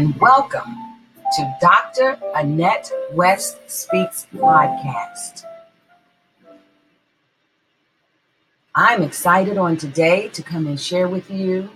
[0.00, 0.74] and welcome
[1.36, 2.18] to Dr.
[2.34, 5.44] Annette West Speaks podcast.
[8.74, 11.68] I'm excited on today to come and share with you.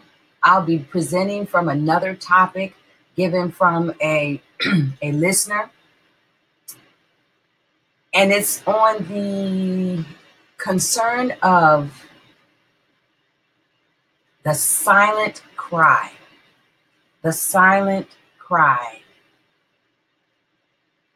[0.42, 2.74] I'll be presenting from another topic
[3.15, 4.41] given from a,
[5.02, 5.70] a listener,
[8.15, 10.02] and it's on the
[10.56, 12.06] concern of
[14.45, 16.10] the silent cry
[17.24, 18.06] the silent
[18.38, 19.01] cry.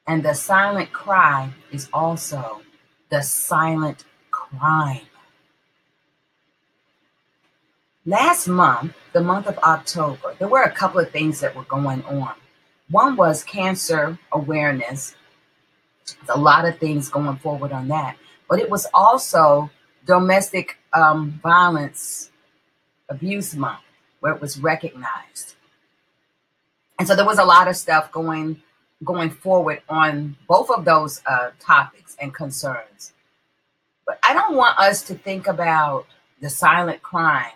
[0.07, 2.63] And the silent cry is also
[3.11, 5.03] the silent crime.
[8.07, 12.03] Last month, the month of October, there were a couple of things that were going
[12.05, 12.33] on.
[12.91, 15.15] One was cancer awareness.
[16.07, 18.17] There's a lot of things going forward on that.
[18.49, 19.69] But it was also
[20.07, 22.31] domestic um, violence
[23.11, 23.83] abuse month,
[24.21, 25.57] where it was recognized
[26.99, 28.61] and so there was a lot of stuff going
[29.05, 33.13] going forward on both of those uh, topics and concerns.
[34.05, 36.07] But I don't want us to think about
[36.41, 37.53] the silent crime,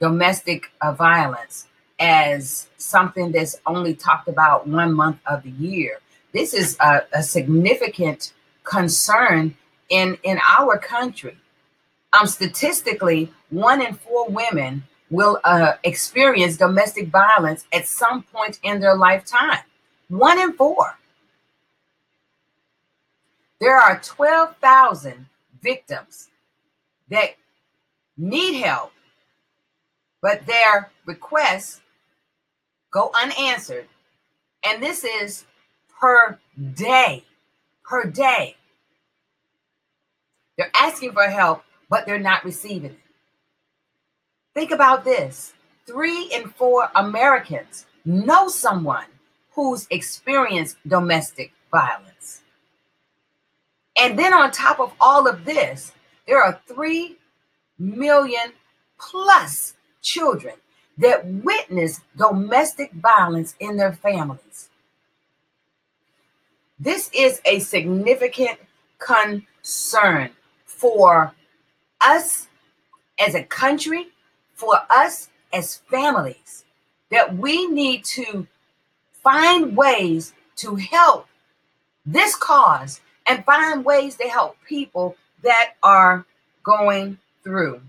[0.00, 1.66] domestic uh, violence,
[1.98, 5.98] as something that's only talked about one month of the year.
[6.32, 9.56] This is a, a significant concern
[9.88, 11.36] in in our country.
[12.12, 14.84] Um, statistically, one in four women
[15.14, 19.60] will uh, experience domestic violence at some point in their lifetime.
[20.08, 20.98] One in four.
[23.60, 25.26] There are 12,000
[25.62, 26.28] victims
[27.08, 27.36] that
[28.16, 28.92] need help,
[30.20, 31.80] but their requests
[32.90, 33.86] go unanswered.
[34.66, 35.44] And this is
[36.00, 36.38] per
[36.74, 37.24] day.
[37.84, 38.56] Per day.
[40.56, 43.03] They're asking for help, but they're not receiving it.
[44.54, 45.52] Think about this
[45.86, 49.06] three in four Americans know someone
[49.52, 52.42] who's experienced domestic violence.
[54.00, 55.92] And then on top of all of this,
[56.26, 57.16] there are 3
[57.78, 58.52] million
[58.98, 60.54] plus children
[60.98, 64.68] that witness domestic violence in their families.
[66.78, 68.58] This is a significant
[68.98, 70.30] concern
[70.64, 71.34] for
[72.00, 72.48] us
[73.18, 74.08] as a country
[74.54, 76.64] for us as families
[77.10, 78.46] that we need to
[79.12, 81.26] find ways to help
[82.04, 86.26] this cause and find ways to help people that are
[86.62, 87.80] going through.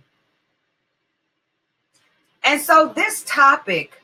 [2.43, 4.01] And so, this topic,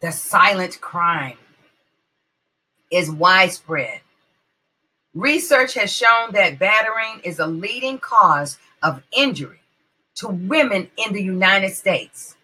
[0.00, 1.38] the silent crime,
[2.90, 4.00] is widespread.
[5.14, 9.61] Research has shown that battering is a leading cause of injury
[10.22, 12.36] to women in the United States.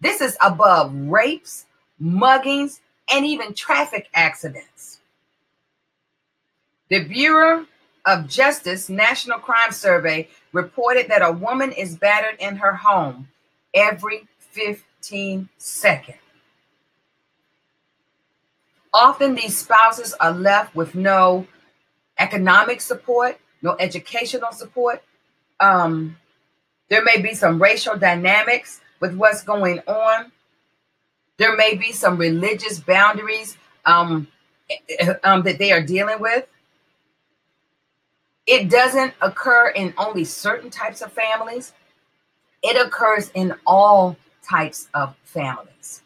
[0.00, 1.66] This is above rapes,
[2.00, 2.78] muggings,
[3.12, 5.00] and even traffic accidents.
[6.88, 7.66] The Bureau
[8.06, 13.28] of Justice National Crime Survey reported that a woman is battered in her home
[13.74, 16.18] every 15 seconds.
[18.94, 21.46] Often these spouses are left with no
[22.18, 25.02] economic support, no educational support,
[25.60, 26.16] um,
[26.88, 30.32] there may be some racial dynamics with what's going on.
[31.36, 34.28] There may be some religious boundaries um,
[35.22, 36.46] um, that they are dealing with.
[38.46, 41.74] It doesn't occur in only certain types of families,
[42.62, 46.02] it occurs in all types of families.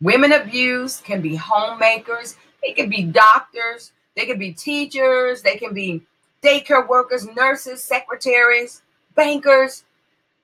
[0.00, 5.74] Women abused can be homemakers, they can be doctors, they can be teachers, they can
[5.74, 6.02] be
[6.42, 8.82] daycare workers, nurses, secretaries
[9.14, 9.84] bankers,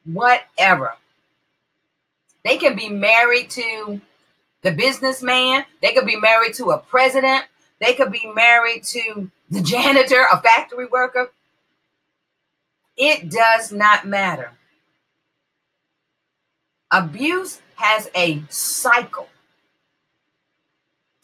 [0.05, 0.95] whatever.
[2.45, 4.01] They can be married to
[4.63, 7.45] the businessman, they could be married to a president,
[7.81, 11.31] they could be married to the janitor, a factory worker.
[12.97, 14.53] It does not matter.
[16.91, 19.29] Abuse has a cycle.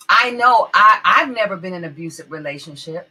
[0.09, 3.11] I know I, I've never been in an abusive relationship.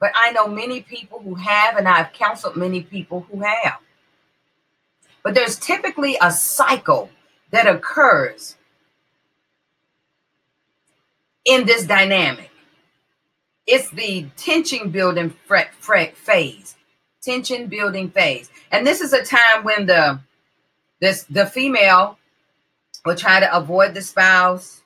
[0.00, 3.78] But I know many people who have, and I've counseled many people who have.
[5.22, 7.10] But there's typically a cycle
[7.50, 8.56] that occurs
[11.44, 12.50] in this dynamic.
[13.66, 16.76] It's the tension building fret, fret phase,
[17.22, 20.20] tension building phase, and this is a time when the
[21.00, 22.18] this the female
[23.04, 24.80] will try to avoid the spouse.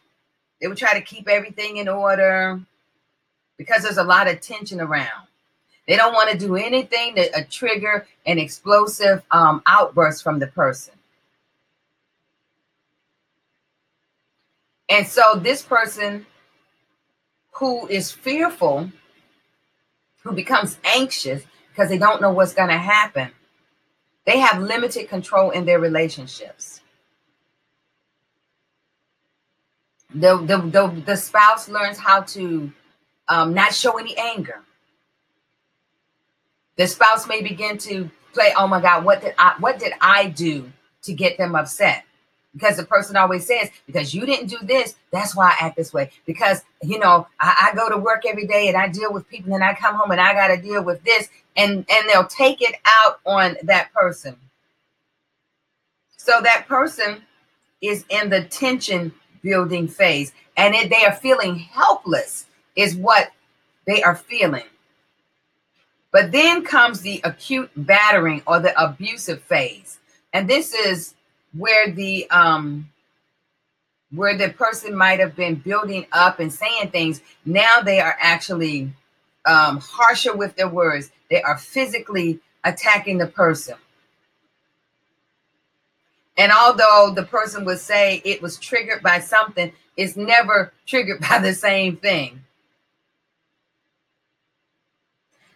[0.60, 2.60] They will try to keep everything in order
[3.56, 5.26] because there's a lot of tension around.
[5.86, 10.46] They don't want to do anything to uh, trigger an explosive um, outburst from the
[10.46, 10.94] person.
[14.88, 16.26] And so this person
[17.52, 18.90] who is fearful,
[20.22, 23.30] who becomes anxious because they don't know what's going to happen,
[24.24, 26.80] they have limited control in their relationships.
[30.14, 32.72] The, the, the, the spouse learns how to
[33.28, 34.60] um, not show any anger.
[36.76, 40.28] The spouse may begin to play, oh my God, what did I what did I
[40.28, 40.70] do
[41.02, 42.04] to get them upset?
[42.54, 45.92] Because the person always says, because you didn't do this, that's why I act this
[45.92, 46.10] way.
[46.24, 49.54] Because, you know, I, I go to work every day and I deal with people
[49.54, 51.28] and I come home and I got to deal with this.
[51.56, 54.36] And, and they'll take it out on that person.
[56.16, 57.22] So that person
[57.82, 59.12] is in the tension
[59.42, 63.30] building phase and it, they are feeling helpless, is what
[63.86, 64.64] they are feeling.
[66.12, 69.98] But then comes the acute battering or the abusive phase.
[70.32, 71.14] And this is
[71.56, 72.88] where the um
[74.12, 78.92] where the person might have been building up and saying things now they are actually
[79.46, 83.76] um, harsher with their words they are physically attacking the person
[86.36, 91.38] and although the person would say it was triggered by something it's never triggered by
[91.38, 92.42] the same thing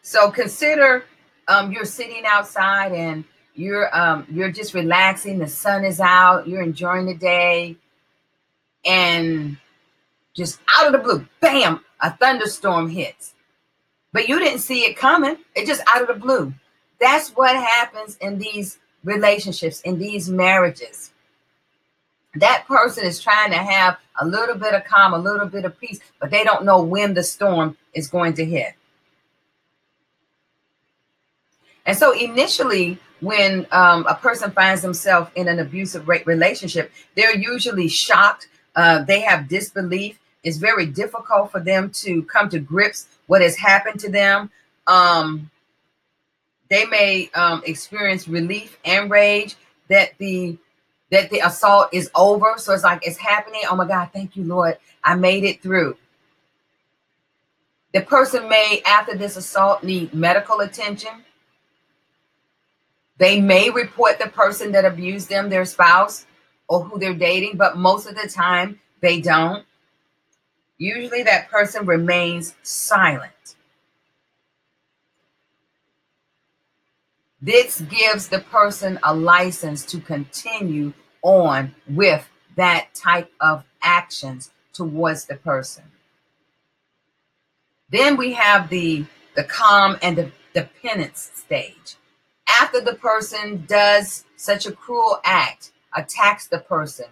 [0.09, 1.05] so consider
[1.49, 3.25] um, you're sitting outside and
[3.55, 7.77] you're um you're just relaxing the sun is out you're enjoying the day
[8.87, 9.59] and
[10.35, 13.35] just out of the blue bam a thunderstorm hits.
[14.13, 16.55] But you didn't see it coming it just out of the blue.
[16.99, 21.13] That's what happens in these relationships in these marriages.
[22.37, 25.79] That person is trying to have a little bit of calm a little bit of
[25.79, 28.73] peace but they don't know when the storm is going to hit
[31.89, 37.89] and so initially when um, a person finds themselves in an abusive relationship, they're usually
[37.89, 38.49] shocked.
[38.77, 40.19] Uh, they have disbelief.
[40.45, 44.51] It's very difficult for them to come to grips what has happened to them.
[44.87, 45.51] Um,
[46.69, 49.57] they may um, experience relief and rage
[49.89, 50.59] that the
[51.11, 52.57] that the assault is over.
[52.59, 53.63] So it's like it's happening.
[53.71, 54.77] Oh my God, thank you, Lord.
[55.03, 55.97] I made it through.
[57.95, 61.25] The person may, after this assault, need medical attention.
[63.19, 66.27] They may report the person that abused them, their spouse,
[66.69, 69.65] or who they're dating, but most of the time they don't.
[70.79, 73.33] Usually that person remains silent.
[77.41, 80.93] This gives the person a license to continue
[81.23, 85.85] on with that type of actions towards the person.
[87.91, 89.05] Then we have the
[89.35, 90.33] the calm and the,
[90.83, 91.95] penance stage
[92.49, 97.07] after the person does such a cruel act, attacks the person,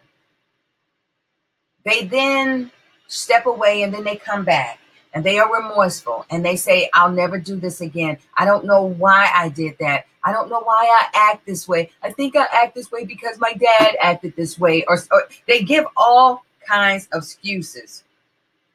[1.85, 2.71] they then
[3.07, 4.81] step away and then they come back
[5.15, 8.19] and they are remorseful and they say, I'll never do this again.
[8.37, 10.07] I don't know why I did that.
[10.25, 11.91] I don't know why I act this way.
[12.03, 14.85] I think I act this way because my dad acted this way.
[14.89, 18.03] Or, or they give all kinds of excuses.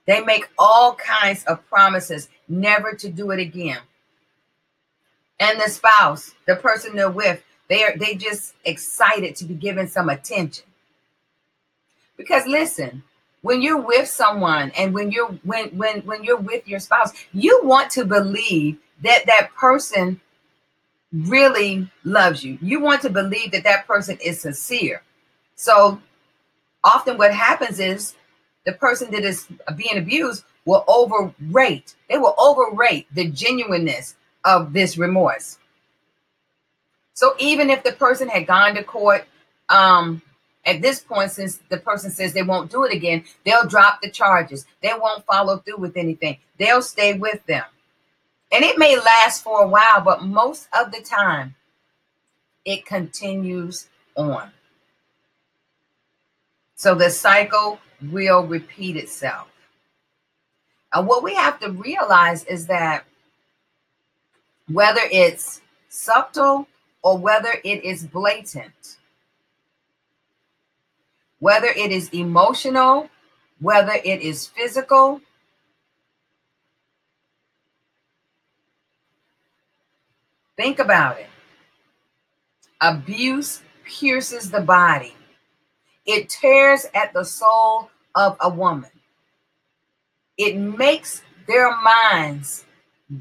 [0.08, 3.80] They make all kinds of promises never to do it again
[5.42, 9.88] and the spouse, the person they're with, they are they just excited to be given
[9.88, 10.66] some attention.
[12.16, 13.04] Because listen,
[13.42, 17.60] when you're with someone and when you're when when when you're with your spouse, you
[17.64, 20.22] want to believe that that person
[21.12, 22.60] really loves you.
[22.62, 25.02] You want to believe that that person is sincere.
[25.56, 26.00] So
[26.84, 28.14] often what happens is
[28.66, 31.96] the person that is being abused will overrate.
[32.10, 35.58] They will overrate the genuineness of this remorse.
[37.14, 39.26] So even if the person had gone to court,
[39.70, 40.22] um,
[40.66, 44.10] at this point, since the person says they won't do it again, they'll drop the
[44.10, 44.66] charges.
[44.82, 46.38] They won't follow through with anything.
[46.58, 47.64] They'll stay with them.
[48.52, 51.56] And it may last for a while, but most of the time,
[52.66, 54.52] it continues on.
[56.76, 57.80] So the cycle
[58.12, 59.48] will repeat itself.
[60.94, 63.06] And what we have to realize is that
[64.74, 66.68] whether it's subtle
[67.04, 68.98] or whether it is blatant,
[71.40, 73.10] whether it is emotional,
[73.60, 75.22] whether it is physical.
[80.58, 81.28] Think about it.
[82.82, 85.16] Abuse pierces the body,
[86.06, 88.90] it tears at the soul of a woman,
[90.38, 92.66] it makes their minds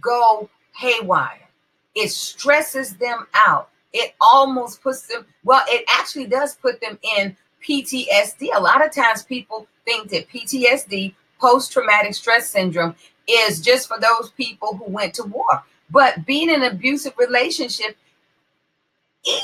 [0.01, 0.49] go
[0.81, 1.49] haywire.
[1.95, 3.69] It stresses them out.
[3.93, 8.49] It almost puts them, well, it actually does put them in PTSD.
[8.55, 12.95] A lot of times people think that PTSD, post traumatic stress syndrome,
[13.29, 15.63] is just for those people who went to war.
[15.91, 17.97] But being in an abusive relationship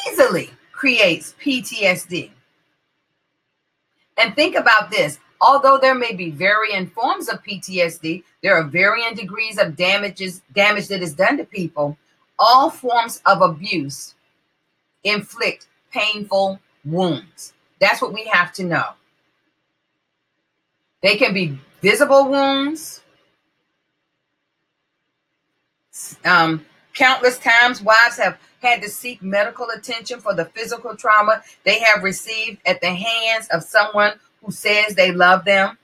[0.08, 2.30] easily creates PTSD.
[4.16, 9.14] And think about this although there may be varying forms of PTSD, there are varying
[9.14, 11.96] degrees of damages, damage that is done to people.
[12.38, 14.14] All forms of abuse
[15.04, 17.52] inflict painful wounds.
[17.78, 18.84] That's what we have to know.
[21.02, 23.00] They can be visible wounds.
[26.24, 26.64] Um,
[26.94, 32.02] countless times, wives have had to seek medical attention for the physical trauma they have
[32.02, 35.76] received at the hands of someone who says they love them.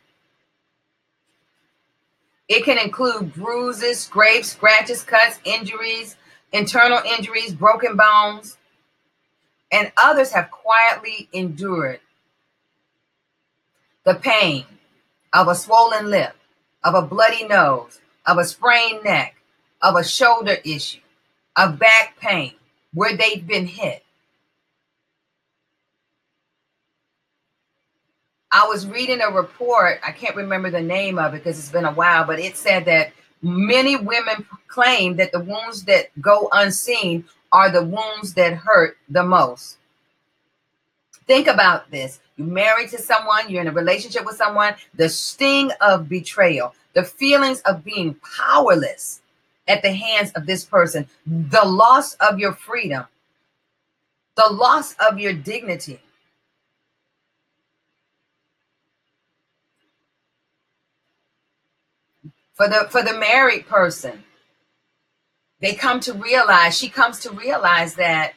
[2.48, 6.16] It can include bruises, scrapes, scratches, cuts, injuries,
[6.52, 8.56] internal injuries, broken bones,
[9.72, 12.00] and others have quietly endured
[14.04, 14.64] the pain
[15.32, 16.36] of a swollen lip,
[16.84, 19.34] of a bloody nose, of a sprained neck,
[19.80, 21.00] of a shoulder issue,
[21.56, 22.52] of back pain
[22.94, 24.04] where they've been hit.
[28.52, 31.86] I was reading a report, I can't remember the name of it because it's been
[31.86, 37.24] a while, but it said that many women claim that the wounds that go unseen
[37.50, 39.78] are the wounds that hurt the most.
[41.26, 42.20] Think about this.
[42.36, 47.04] You're married to someone, you're in a relationship with someone, the sting of betrayal, the
[47.04, 49.22] feelings of being powerless
[49.66, 53.06] at the hands of this person, the loss of your freedom,
[54.36, 56.00] the loss of your dignity.
[62.62, 64.22] For the for the married person,
[65.60, 68.34] they come to realize, she comes to realize that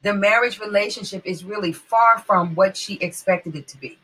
[0.00, 3.98] the marriage relationship is really far from what she expected it to be.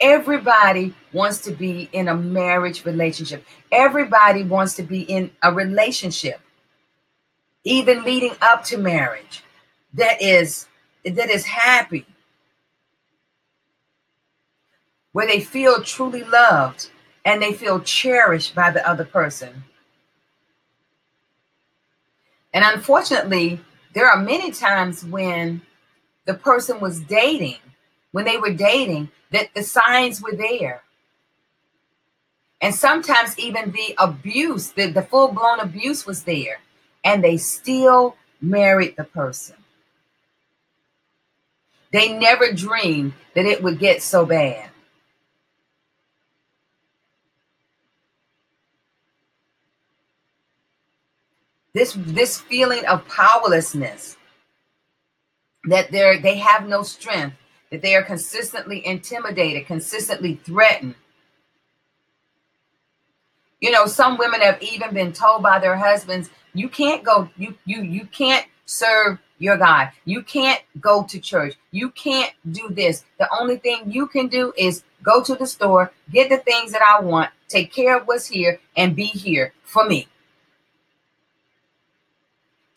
[0.00, 3.44] Everybody wants to be in a marriage relationship.
[3.70, 6.40] Everybody wants to be in a relationship,
[7.62, 9.44] even leading up to marriage,
[9.94, 10.66] that is
[11.04, 12.06] that is happy,
[15.12, 16.90] where they feel truly loved
[17.24, 19.64] and they feel cherished by the other person.
[22.52, 23.60] And unfortunately,
[23.94, 25.62] there are many times when
[26.24, 27.58] the person was dating,
[28.12, 30.82] when they were dating, that the signs were there.
[32.60, 36.60] And sometimes even the abuse, the, the full blown abuse was there,
[37.04, 39.56] and they still married the person.
[41.92, 44.70] They never dreamed that it would get so bad.
[51.78, 54.16] This this feeling of powerlessness
[55.64, 57.36] that they're they have no strength
[57.70, 60.94] that they are consistently intimidated consistently threatened.
[63.60, 67.54] You know some women have even been told by their husbands you can't go you
[67.64, 69.92] you you can't serve your god.
[70.04, 71.54] You can't go to church.
[71.70, 73.04] You can't do this.
[73.18, 76.82] The only thing you can do is go to the store get the things that
[76.82, 80.08] i want take care of what's here and be here for me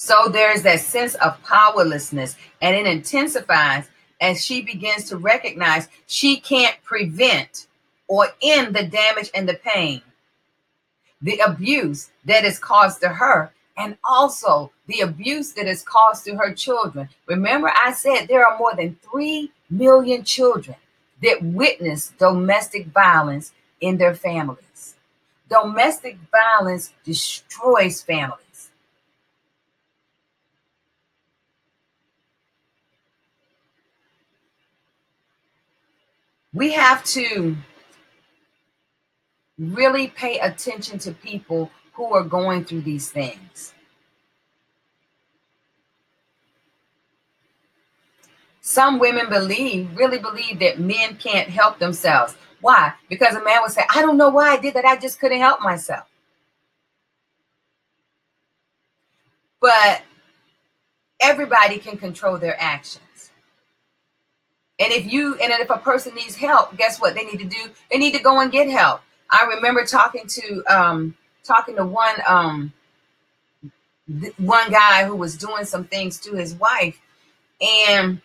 [0.03, 3.87] so there's that sense of powerlessness, and it intensifies
[4.19, 7.67] as she begins to recognize she can't prevent
[8.07, 10.01] or end the damage and the pain,
[11.21, 16.35] the abuse that is caused to her, and also the abuse that is caused to
[16.35, 17.07] her children.
[17.27, 20.77] Remember, I said there are more than 3 million children
[21.21, 24.95] that witness domestic violence in their families.
[25.47, 28.50] Domestic violence destroys families.
[36.53, 37.55] We have to
[39.57, 43.73] really pay attention to people who are going through these things.
[48.61, 52.35] Some women believe, really believe that men can't help themselves.
[52.61, 52.93] Why?
[53.09, 54.85] Because a man would say, I don't know why I did that.
[54.85, 56.07] I just couldn't help myself.
[59.59, 60.03] But
[61.19, 63.10] everybody can control their actions.
[64.81, 67.69] And if you and if a person needs help, guess what they need to do?
[67.91, 69.01] They need to go and get help.
[69.29, 72.73] I remember talking to um talking to one um
[74.09, 76.99] th- one guy who was doing some things to his wife
[77.61, 78.21] and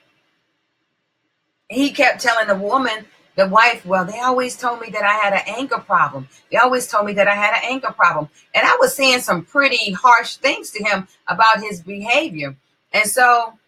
[1.69, 5.35] he kept telling the woman the wife, well, they always told me that I had
[5.35, 6.27] an anger problem.
[6.51, 8.31] They always told me that I had an anger problem.
[8.55, 12.57] And I was saying some pretty harsh things to him about his behavior.
[12.95, 13.59] And so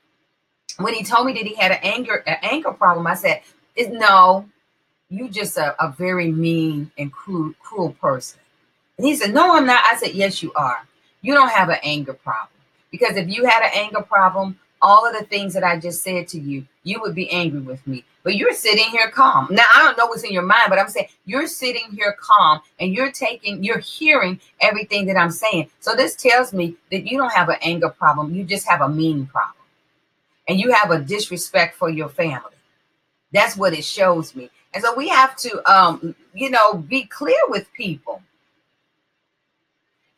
[0.79, 3.43] when he told me that he had an anger an anger problem, I said,
[3.91, 4.49] "No,
[5.09, 8.41] you just a, a very mean and cruel cruel person."
[8.99, 10.87] And he said, "No, I'm not." I said, "Yes, you are.
[11.23, 12.51] You don't have an anger problem
[12.91, 16.29] because if you had an anger problem, all of the things that I just said
[16.29, 18.05] to you, you would be angry with me.
[18.23, 19.49] But you're sitting here calm.
[19.51, 22.61] Now, I don't know what's in your mind, but I'm saying you're sitting here calm
[22.79, 25.71] and you're taking, you're hearing everything that I'm saying.
[25.81, 28.35] So this tells me that you don't have an anger problem.
[28.35, 29.55] You just have a mean problem.
[30.49, 32.57] And you have a disrespect for your family.
[33.33, 34.51] That's what it shows me.
[34.75, 38.23] And so we have to, um, you know, be clear with people.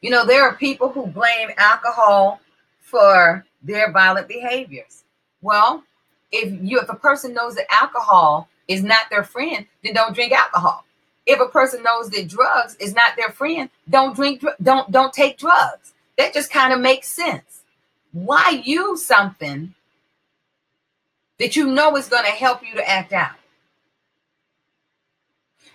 [0.00, 2.40] You know, there are people who blame alcohol
[2.80, 5.04] for their violent behaviors.
[5.42, 5.84] Well,
[6.32, 10.32] if you if a person knows that alcohol is not their friend, then don't drink
[10.32, 10.84] alcohol.
[11.26, 15.38] If a person knows that drugs is not their friend, don't drink don't don't take
[15.38, 15.92] drugs.
[16.18, 17.62] That just kind of makes sense.
[18.12, 19.75] Why use something
[21.40, 23.35] that you know is going to help you to act out?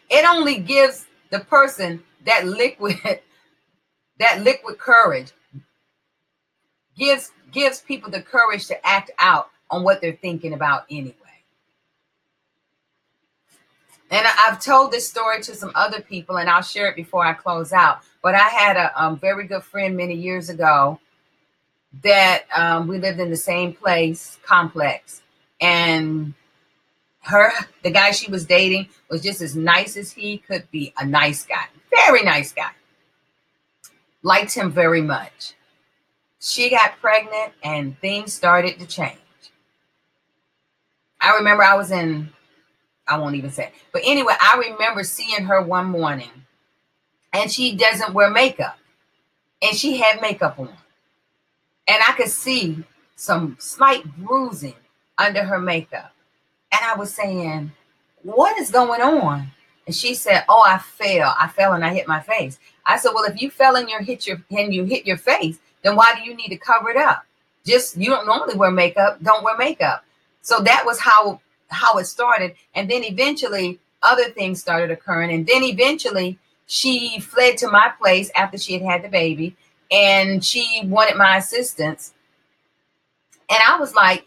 [0.09, 2.97] It only gives the person that liquid
[4.19, 5.31] that liquid courage
[6.97, 11.15] gives gives people the courage to act out on what they're thinking about anyway.
[14.11, 17.33] And I've told this story to some other people, and I'll share it before I
[17.33, 17.99] close out.
[18.21, 20.99] But I had a um, very good friend many years ago
[22.03, 25.21] that um, we lived in the same place complex,
[25.65, 26.33] and
[27.21, 30.93] her the guy she was dating was just as nice as he could be.
[30.99, 31.65] A nice guy.
[31.89, 32.71] Very nice guy.
[34.21, 35.53] Liked him very much.
[36.39, 39.17] She got pregnant and things started to change.
[41.19, 42.29] I remember I was in,
[43.07, 46.29] I won't even say, but anyway, I remember seeing her one morning
[47.33, 48.77] and she doesn't wear makeup.
[49.63, 50.69] And she had makeup on.
[51.87, 52.83] And I could see
[53.15, 54.75] some slight bruising
[55.17, 56.13] under her makeup.
[56.71, 57.71] And I was saying,
[58.23, 59.51] What is going on?
[59.85, 61.35] And she said, Oh, I fell.
[61.39, 62.59] I fell and I hit my face.
[62.85, 65.59] I said, Well, if you fell and you hit your and you hit your face,
[65.83, 67.25] then why do you need to cover it up?
[67.65, 70.03] Just you don't normally wear makeup, don't wear makeup.
[70.41, 72.55] So that was how how it started.
[72.73, 75.31] And then eventually other things started occurring.
[75.31, 79.55] And then eventually she fled to my place after she had had the baby
[79.91, 82.13] and she wanted my assistance.
[83.49, 84.25] And I was like,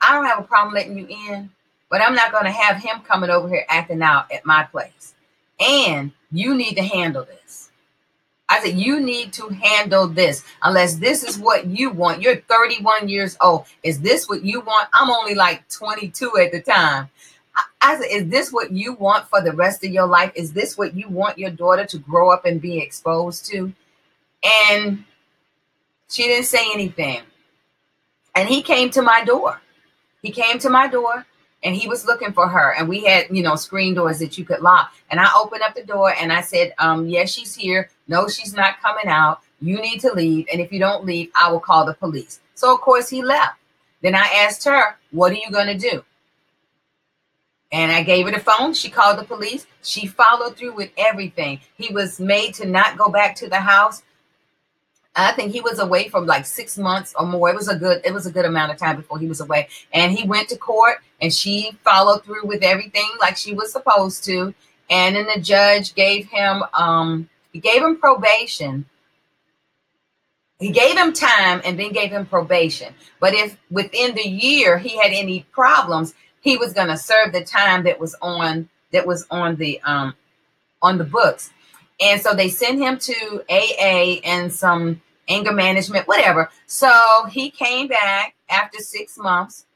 [0.00, 1.50] I don't have a problem letting you in,
[1.90, 5.14] but I'm not going to have him coming over here acting out at my place.
[5.60, 7.70] And you need to handle this.
[8.50, 12.22] I said, you need to handle this unless this is what you want.
[12.22, 13.66] You're 31 years old.
[13.82, 14.88] Is this what you want?
[14.94, 17.10] I'm only like 22 at the time.
[17.82, 20.32] I said, is this what you want for the rest of your life?
[20.34, 23.72] Is this what you want your daughter to grow up and be exposed to?
[24.72, 25.04] And
[26.08, 27.20] she didn't say anything.
[28.34, 29.60] And he came to my door.
[30.22, 31.26] He came to my door
[31.62, 34.44] and he was looking for her and we had you know screen doors that you
[34.44, 34.92] could lock.
[35.10, 37.90] And i opened up the door and i said um yes she's here.
[38.06, 39.40] No she's not coming out.
[39.60, 42.40] You need to leave and if you don't leave i will call the police.
[42.54, 43.58] So of course he left.
[44.02, 46.04] Then i asked her what are you going to do?
[47.70, 48.74] And i gave her the phone.
[48.74, 49.66] She called the police.
[49.82, 51.60] She followed through with everything.
[51.76, 54.02] He was made to not go back to the house
[55.18, 57.50] I think he was away from like six months or more.
[57.50, 59.68] It was a good, it was a good amount of time before he was away.
[59.92, 64.24] And he went to court and she followed through with everything like she was supposed
[64.24, 64.54] to.
[64.90, 68.86] And then the judge gave him um he gave him probation.
[70.60, 72.94] He gave him time and then gave him probation.
[73.20, 77.44] But if within the year he had any problems, he was going to serve the
[77.44, 80.14] time that was on that was on the um
[80.80, 81.50] on the books.
[82.00, 86.50] And so they sent him to AA and some anger management, whatever.
[86.66, 89.66] So he came back after six months.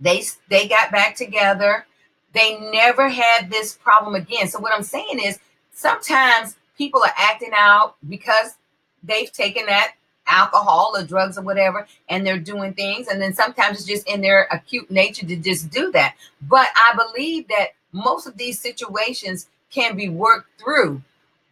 [0.00, 1.86] They they got back together.
[2.32, 4.48] They never had this problem again.
[4.48, 5.38] So what I'm saying is
[5.72, 8.56] sometimes people are acting out because
[9.02, 9.94] they've taken that
[10.26, 14.20] alcohol or drugs or whatever and they're doing things and then sometimes it's just in
[14.22, 19.48] their acute nature to just do that but i believe that most of these situations
[19.70, 21.02] can be worked through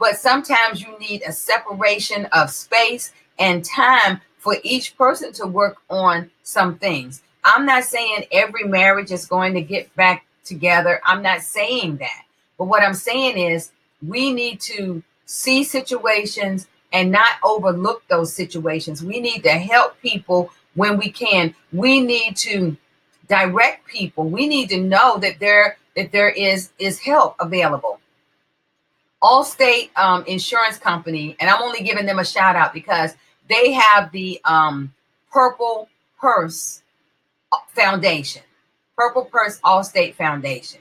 [0.03, 5.77] but sometimes you need a separation of space and time for each person to work
[5.89, 7.23] on some things.
[7.45, 11.01] I'm not saying every marriage is going to get back together.
[11.07, 12.25] I'm not saying that.
[12.59, 13.71] But what I'm saying is
[14.05, 19.05] we need to see situations and not overlook those situations.
[19.05, 21.55] We need to help people when we can.
[21.73, 22.77] We need to
[23.29, 24.25] direct people.
[24.29, 28.01] We need to know that there that there is is help available.
[29.23, 33.15] Allstate um, Insurance Company, and I'm only giving them a shout out because
[33.49, 34.93] they have the um,
[35.31, 35.89] purple
[36.21, 36.83] purse
[37.69, 38.43] Foundation,
[38.97, 40.81] Purple Purse Allstate Foundation.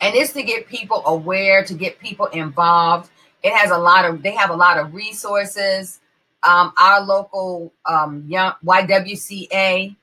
[0.00, 3.10] And it's to get people aware, to get people involved.
[3.42, 6.00] It has a lot of, they have a lot of resources.
[6.42, 9.96] Um, our local um, young YWCA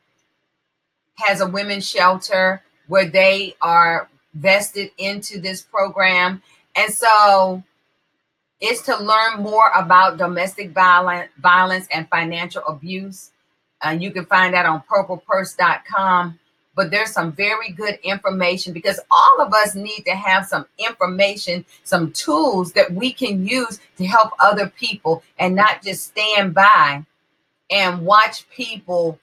[1.16, 6.42] has a women's shelter where they are vested into this program.
[6.76, 7.64] And so
[8.60, 13.32] it's to learn more about domestic violence, violence and financial abuse.
[13.86, 16.40] Uh, you can find that on purplepurse.com.
[16.76, 21.64] But there's some very good information because all of us need to have some information,
[21.86, 27.06] some tools that we can use to help other people and not just stand by
[27.72, 29.20] and watch people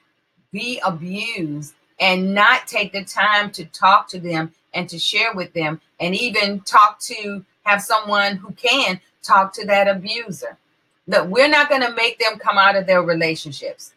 [0.51, 5.53] be abused and not take the time to talk to them and to share with
[5.53, 10.57] them and even talk to have someone who can talk to that abuser.
[11.07, 13.93] Look, we're not going to make them come out of their relationships.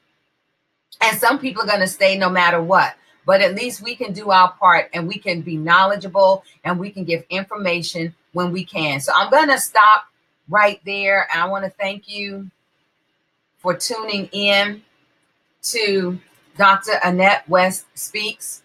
[1.02, 2.96] And some people are going to stay no matter what.
[3.26, 6.92] But at least we can do our part and we can be knowledgeable and we
[6.92, 9.00] can give information when we can.
[9.00, 10.06] So I'm going to stop
[10.48, 11.28] right there.
[11.34, 12.50] I want to thank you
[13.58, 14.84] for tuning in
[15.64, 16.20] to
[16.56, 17.00] Dr.
[17.04, 18.62] Annette West Speaks.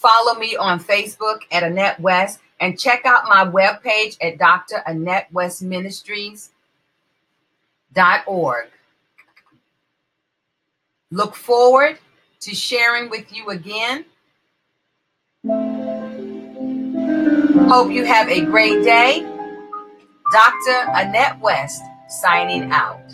[0.00, 4.82] Follow me on Facebook at Annette West and check out my webpage at Dr.
[4.86, 5.62] Annette West.
[11.10, 11.98] Look forward
[12.40, 14.06] to sharing with you again.
[17.68, 19.20] Hope you have a great day.
[20.32, 20.90] Dr.
[20.94, 23.09] Annette West signing out.